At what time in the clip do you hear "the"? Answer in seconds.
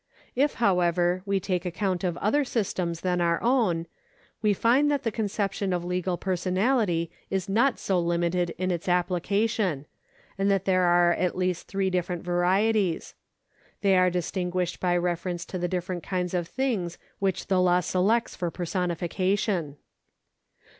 5.03-5.11, 15.59-15.67, 17.45-17.61